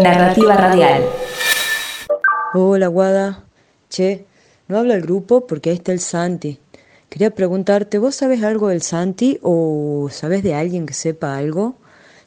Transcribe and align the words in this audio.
Narrativa 0.00 0.56
Radial. 0.56 1.04
Hola, 2.54 2.88
Guada. 2.88 3.44
Che, 3.90 4.24
no 4.68 4.78
habla 4.78 4.94
el 4.94 5.02
grupo 5.02 5.46
porque 5.46 5.70
ahí 5.70 5.76
está 5.76 5.92
el 5.92 6.00
Santi. 6.00 6.58
Quería 7.10 7.34
preguntarte, 7.34 7.98
¿vos 7.98 8.14
sabes 8.14 8.42
algo 8.42 8.68
del 8.68 8.80
Santi 8.80 9.38
o 9.42 10.08
sabes 10.10 10.42
de 10.42 10.54
alguien 10.54 10.86
que 10.86 10.94
sepa 10.94 11.36
algo? 11.36 11.76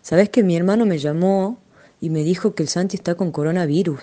Sabes 0.01 0.29
que 0.29 0.43
mi 0.43 0.55
hermano 0.55 0.86
me 0.86 0.99
llamó 0.99 1.57
y 1.99 2.12
me 2.12 2.23
dijo 2.23 2.54
que 2.54 2.62
el 2.62 2.70
Santi 2.70 2.98
está 2.98 3.16
con 3.16 3.32
coronavirus. 3.32 4.02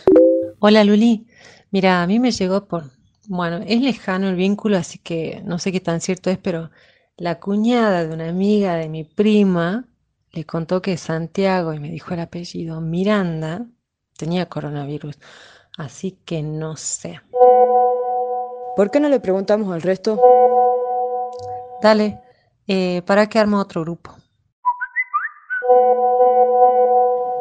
Hola 0.59 0.83
Luli, 0.83 1.27
mira, 1.71 2.03
a 2.03 2.07
mí 2.07 2.19
me 2.19 2.33
llegó 2.33 2.67
por, 2.67 2.91
bueno, 3.29 3.61
es 3.67 3.81
lejano 3.81 4.29
el 4.29 4.37
vínculo, 4.37 4.77
así 4.77 4.99
que 4.99 5.41
no 5.45 5.61
sé 5.61 5.71
qué 5.71 5.81
tan 5.81 6.01
cierto 6.01 6.31
es, 6.31 6.39
pero 6.39 6.71
la 7.17 7.39
cuñada 7.39 8.05
de 8.05 8.13
una 8.13 8.29
amiga 8.29 8.75
de 8.75 8.89
mi 8.89 9.05
prima 9.05 9.87
le 10.33 10.45
contó 10.45 10.81
que 10.81 10.97
Santiago, 10.97 11.75
y 11.75 11.79
me 11.79 11.91
dijo 11.91 12.15
el 12.15 12.21
apellido, 12.21 12.81
Miranda, 12.81 13.67
tenía 14.17 14.49
coronavirus, 14.49 15.19
así 15.77 16.19
que 16.25 16.43
no 16.43 16.77
sé. 16.77 17.21
¿Por 18.75 18.91
qué 18.91 19.01
no 19.01 19.11
le 19.11 19.21
preguntamos 19.21 19.73
al 19.73 19.83
resto? 19.83 20.19
Dale, 21.83 22.21
eh, 22.67 23.03
¿para 23.05 23.29
qué 23.29 23.39
armo 23.39 23.59
otro 23.59 23.83
grupo? 23.83 24.17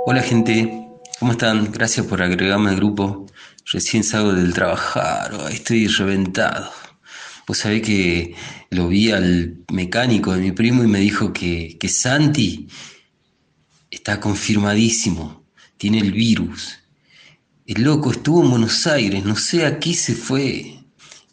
Hola 0.06 0.22
gente, 0.22 0.90
¿cómo 1.20 1.32
están? 1.32 1.72
Gracias 1.72 2.06
por 2.06 2.22
agregarme 2.22 2.72
al 2.72 2.76
grupo. 2.76 3.28
Recién 3.72 4.04
salgo 4.04 4.34
del 4.34 4.54
trabajar, 4.54 5.32
estoy 5.52 5.88
reventado. 5.88 6.70
Vos 7.48 7.58
sabés 7.58 7.82
que 7.82 8.36
lo 8.70 8.88
vi 8.88 9.12
al 9.12 9.58
mecánico 9.72 10.34
de 10.34 10.42
mi 10.42 10.52
primo 10.52 10.84
y 10.84 10.88
me 10.88 11.00
dijo 11.00 11.34
que, 11.34 11.78
que 11.80 11.90
Santi 11.90 12.68
está 13.90 14.20
confirmadísimo, 14.20 15.46
tiene 15.78 16.00
el 16.00 16.12
virus. 16.12 16.80
El 17.66 17.84
loco 17.84 18.12
estuvo 18.12 18.44
en 18.44 18.50
Buenos 18.52 18.88
Aires, 18.88 19.24
no 19.24 19.36
sé 19.36 19.66
a 19.66 19.80
qué 19.80 19.94
se 19.94 20.14
fue. 20.14 20.80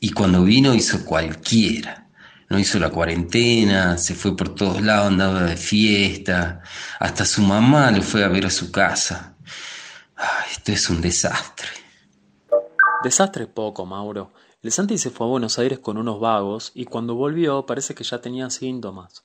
Y 0.00 0.10
cuando 0.10 0.44
vino 0.44 0.74
hizo 0.74 1.04
cualquiera 1.04 2.08
no 2.48 2.58
hizo 2.58 2.78
la 2.78 2.90
cuarentena, 2.90 3.98
se 3.98 4.14
fue 4.14 4.36
por 4.36 4.54
todos 4.54 4.80
lados, 4.80 5.08
andaba 5.08 5.42
de 5.42 5.56
fiesta, 5.56 6.62
hasta 6.98 7.24
su 7.24 7.42
mamá 7.42 7.90
lo 7.90 8.02
fue 8.02 8.24
a 8.24 8.28
ver 8.28 8.46
a 8.46 8.50
su 8.50 8.72
casa. 8.72 9.34
esto 10.50 10.72
es 10.72 10.88
un 10.88 11.00
desastre. 11.00 11.68
Desastre 13.02 13.46
poco, 13.46 13.84
Mauro. 13.84 14.32
El 14.68 14.72
Santi 14.72 14.98
se 14.98 15.08
fue 15.08 15.26
a 15.26 15.30
Buenos 15.30 15.58
Aires 15.58 15.78
con 15.78 15.96
unos 15.96 16.20
vagos 16.20 16.72
y 16.74 16.84
cuando 16.84 17.14
volvió 17.14 17.64
parece 17.64 17.94
que 17.94 18.04
ya 18.04 18.20
tenía 18.20 18.50
síntomas. 18.50 19.24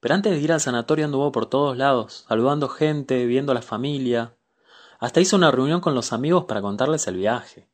Pero 0.00 0.16
antes 0.16 0.32
de 0.32 0.40
ir 0.40 0.50
al 0.50 0.60
sanatorio 0.60 1.04
anduvo 1.04 1.30
por 1.30 1.46
todos 1.46 1.76
lados, 1.76 2.24
saludando 2.28 2.68
gente, 2.68 3.24
viendo 3.26 3.52
a 3.52 3.54
la 3.54 3.62
familia. 3.62 4.34
Hasta 4.98 5.20
hizo 5.20 5.36
una 5.36 5.52
reunión 5.52 5.80
con 5.80 5.94
los 5.94 6.12
amigos 6.12 6.46
para 6.46 6.60
contarles 6.62 7.06
el 7.06 7.16
viaje. 7.16 7.68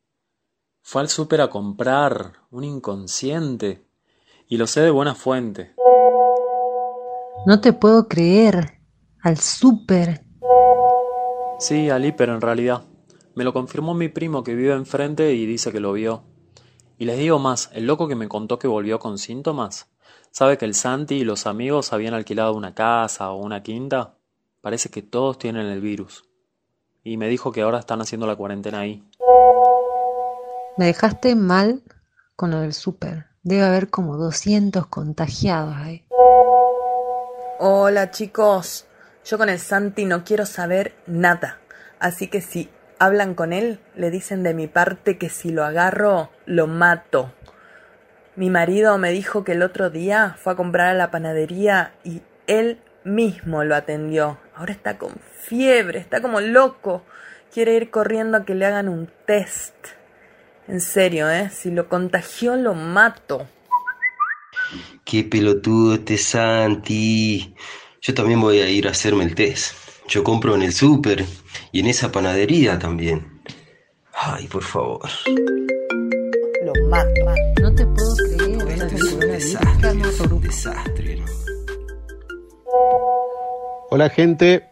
Fue 0.83 1.01
al 1.01 1.09
súper 1.09 1.41
a 1.41 1.49
comprar, 1.49 2.33
un 2.51 2.63
inconsciente. 2.63 3.87
Y 4.47 4.57
lo 4.57 4.67
sé 4.67 4.81
de 4.81 4.91
buena 4.91 5.15
fuente. 5.15 5.73
No 7.47 7.59
te 7.59 7.73
puedo 7.73 8.07
creer. 8.07 8.81
Al 9.23 9.39
súper. 9.39 10.27
Sí, 11.57 11.89
al 11.89 12.05
hiper 12.05 12.29
en 12.29 12.41
realidad. 12.41 12.83
Me 13.33 13.43
lo 13.43 13.51
confirmó 13.51 13.95
mi 13.95 14.09
primo 14.09 14.43
que 14.43 14.53
vive 14.53 14.73
enfrente 14.73 15.33
y 15.33 15.47
dice 15.47 15.71
que 15.71 15.79
lo 15.79 15.93
vio. 15.93 16.29
Y 16.99 17.05
les 17.05 17.17
digo 17.17 17.39
más, 17.39 17.69
el 17.71 17.87
loco 17.87 18.09
que 18.09 18.15
me 18.15 18.27
contó 18.27 18.59
que 18.59 18.67
volvió 18.67 18.99
con 18.99 19.17
síntomas, 19.17 19.87
¿sabe 20.31 20.57
que 20.57 20.65
el 20.65 20.75
Santi 20.75 21.15
y 21.15 21.23
los 21.23 21.47
amigos 21.47 21.93
habían 21.93 22.13
alquilado 22.13 22.53
una 22.53 22.75
casa 22.75 23.31
o 23.31 23.37
una 23.37 23.63
quinta? 23.63 24.15
Parece 24.59 24.89
que 24.89 25.01
todos 25.01 25.39
tienen 25.39 25.67
el 25.67 25.79
virus. 25.79 26.25
Y 27.01 27.15
me 27.15 27.29
dijo 27.29 27.53
que 27.53 27.61
ahora 27.61 27.79
están 27.79 28.01
haciendo 28.01 28.27
la 28.27 28.35
cuarentena 28.35 28.81
ahí. 28.81 29.01
Me 30.75 30.87
dejaste 30.87 31.37
mal 31.37 31.83
con 32.35 32.51
lo 32.51 32.59
del 32.59 32.73
súper. 32.73 33.27
Debe 33.43 33.63
haber 33.63 33.89
como 33.89 34.17
200 34.17 34.87
contagiados 34.87 35.75
ahí. 35.77 36.05
Hola 37.59 38.11
chicos, 38.11 38.87
yo 39.23 39.37
con 39.37 39.47
el 39.47 39.59
Santi 39.59 40.03
no 40.03 40.25
quiero 40.25 40.45
saber 40.45 40.95
nada, 41.07 41.61
así 41.97 42.27
que 42.27 42.41
si 42.41 42.69
hablan 42.99 43.33
con 43.33 43.53
él, 43.53 43.79
le 43.95 44.11
dicen 44.11 44.43
de 44.43 44.53
mi 44.53 44.67
parte 44.67 45.17
que 45.17 45.29
si 45.29 45.51
lo 45.51 45.63
agarro, 45.63 46.29
lo 46.45 46.67
mato. 46.67 47.33
Mi 48.35 48.49
marido 48.49 48.97
me 48.97 49.11
dijo 49.11 49.43
que 49.43 49.53
el 49.53 49.63
otro 49.63 49.89
día 49.89 50.35
fue 50.37 50.53
a 50.53 50.55
comprar 50.55 50.89
a 50.89 50.93
la 50.93 51.11
panadería 51.11 51.93
y 52.03 52.21
él 52.47 52.79
mismo 53.03 53.63
lo 53.63 53.75
atendió. 53.75 54.37
Ahora 54.55 54.73
está 54.73 54.97
con 54.97 55.13
fiebre, 55.41 55.99
está 55.99 56.21
como 56.21 56.41
loco. 56.41 57.03
Quiere 57.53 57.75
ir 57.75 57.89
corriendo 57.89 58.37
a 58.37 58.45
que 58.45 58.55
le 58.55 58.65
hagan 58.65 58.87
un 58.89 59.09
test. 59.25 59.73
En 60.67 60.81
serio, 60.81 61.29
¿eh? 61.29 61.49
Si 61.49 61.71
lo 61.71 61.89
contagió, 61.89 62.55
lo 62.55 62.75
mato. 62.75 63.47
Qué 65.03 65.23
pelotudo 65.23 65.95
este 65.95 66.17
Santi. 66.17 67.55
Yo 68.01 68.13
también 68.13 68.39
voy 68.39 68.59
a 68.59 68.69
ir 68.69 68.87
a 68.87 68.91
hacerme 68.91 69.23
el 69.23 69.33
test. 69.33 69.75
Yo 70.07 70.23
compro 70.23 70.55
en 70.55 70.61
el 70.61 70.73
súper 70.73 71.25
y 71.71 71.79
en 71.81 71.87
esa 71.87 72.11
panadería 72.11 72.79
también. 72.79 73.41
Ay, 74.13 74.47
por 74.47 74.63
favor. 74.63 75.09
Lo 76.63 76.87
mato. 76.87 77.09
No 77.61 77.73
te 77.75 77.85
puedo 77.85 78.15
creer. 78.15 78.81
Esto 78.81 78.95
es 78.95 79.13
un 79.13 79.19
desastre. 79.19 80.01
Es 80.01 80.19
un 80.19 80.41
desastre. 80.41 81.23
Hola 83.91 84.09
gente. 84.09 84.69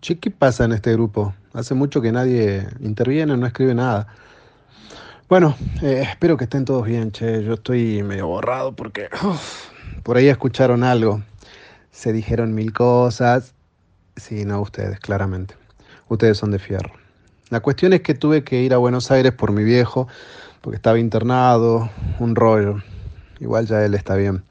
Che, 0.00 0.18
¿qué 0.18 0.30
pasa 0.30 0.64
en 0.64 0.72
este 0.72 0.92
grupo? 0.92 1.34
Hace 1.52 1.74
mucho 1.74 2.00
que 2.00 2.10
nadie 2.12 2.66
interviene, 2.80 3.36
no 3.36 3.46
escribe 3.46 3.74
nada. 3.74 4.06
Bueno, 5.28 5.56
eh, 5.82 6.06
espero 6.10 6.36
que 6.36 6.44
estén 6.44 6.64
todos 6.64 6.86
bien, 6.86 7.12
che. 7.12 7.44
Yo 7.44 7.54
estoy 7.54 8.02
medio 8.02 8.26
borrado 8.26 8.74
porque 8.74 9.08
uf, 9.22 9.68
por 10.02 10.16
ahí 10.16 10.28
escucharon 10.28 10.84
algo. 10.84 11.22
Se 11.90 12.12
dijeron 12.12 12.54
mil 12.54 12.72
cosas. 12.72 13.54
Sí, 14.16 14.44
no 14.44 14.60
ustedes, 14.60 15.00
claramente. 15.00 15.54
Ustedes 16.10 16.38
son 16.38 16.50
de 16.50 16.58
fierro. 16.58 16.90
La 17.50 17.60
cuestión 17.60 17.92
es 17.92 18.00
que 18.00 18.14
tuve 18.14 18.42
que 18.42 18.60
ir 18.60 18.74
a 18.74 18.78
Buenos 18.78 19.12
Aires 19.12 19.30
por 19.32 19.52
mi 19.52 19.62
viejo, 19.62 20.08
porque 20.60 20.74
estaba 20.74 20.98
internado, 20.98 21.88
un 22.18 22.34
rollo. 22.34 22.82
Igual 23.38 23.66
ya 23.66 23.84
él 23.84 23.94
está 23.94 24.16
bien. 24.16 24.42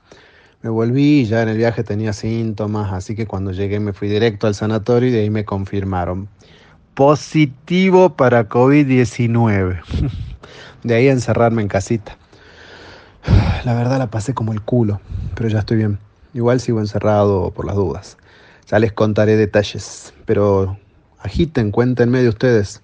Me 0.61 0.69
volví 0.69 1.25
ya 1.25 1.41
en 1.41 1.49
el 1.49 1.57
viaje 1.57 1.83
tenía 1.83 2.13
síntomas, 2.13 2.93
así 2.93 3.13
que 3.13 3.27
cuando 3.27 3.51
llegué 3.51 3.81
me 3.81 3.91
fui 3.91 4.07
directo 4.07 4.47
al 4.47 4.55
sanatorio 4.55 5.09
y 5.09 5.11
de 5.11 5.19
ahí 5.19 5.29
me 5.29 5.43
confirmaron. 5.43 6.29
Positivo 6.93 8.15
para 8.15 8.47
COVID-19. 8.47 9.81
De 10.83 10.95
ahí 10.95 11.09
encerrarme 11.09 11.61
en 11.61 11.67
casita. 11.67 12.17
La 13.65 13.73
verdad 13.73 13.99
la 13.99 14.09
pasé 14.09 14.33
como 14.33 14.53
el 14.53 14.61
culo, 14.61 15.01
pero 15.35 15.49
ya 15.49 15.59
estoy 15.59 15.75
bien. 15.75 15.99
Igual 16.33 16.61
sigo 16.61 16.79
encerrado 16.79 17.51
por 17.51 17.65
las 17.65 17.75
dudas. 17.75 18.17
Ya 18.67 18.79
les 18.79 18.93
contaré 18.93 19.35
detalles, 19.35 20.13
pero 20.25 20.77
agiten, 21.19 21.71
cuéntenme 21.71 22.21
de 22.21 22.29
ustedes. 22.29 22.81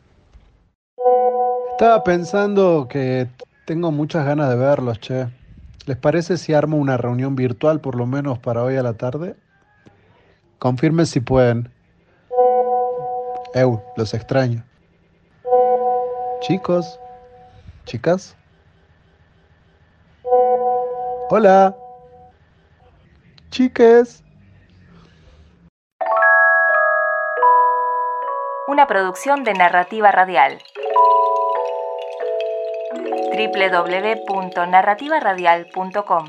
Estaba 1.71 2.03
pensando 2.03 2.87
que 2.89 3.27
tengo 3.65 3.91
muchas 3.91 4.25
ganas 4.25 4.49
de 4.49 4.55
verlos, 4.55 4.99
che. 4.99 5.27
¿Les 5.85 5.97
parece 5.97 6.37
si 6.37 6.53
armo 6.53 6.77
una 6.77 6.97
reunión 6.97 7.35
virtual 7.35 7.79
por 7.79 7.95
lo 7.95 8.07
menos 8.07 8.39
para 8.39 8.63
hoy 8.63 8.75
a 8.75 8.81
la 8.83 8.93
tarde? 8.93 9.35
Confirmen 10.57 11.05
si 11.05 11.19
pueden. 11.19 11.69
Eu, 13.53 13.81
los 13.95 14.13
extraño. 14.13 14.65
Chicos, 16.41 16.99
chicas. 17.85 18.35
Hola. 21.29 21.75
Chiques. 23.51 24.24
Una 28.75 28.87
producción 28.87 29.45
de 29.45 29.53
Narrativa 29.53 30.11
Radial. 30.11 30.61
www.narrativaradial.com 33.31 36.27